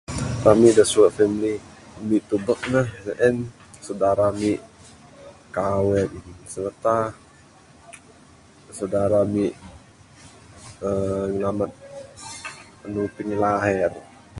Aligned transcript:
Rami 0.45 0.69
da 0.77 0.83
suwe 0.91 1.09
family 1.17 1.53
ami 1.97 2.17
tubek 2.27 2.61
neh 2.73 2.87
en 3.25 3.35
saudara 3.85 4.23
ami 4.31 4.51
kawen 5.55 6.09
serta 6.53 6.95
saudara 8.79 9.15
ami 9.25 9.45
uhh 10.89 11.25
ngamat 11.37 11.71
anu 12.85 13.01
pinglahir. 13.15 13.91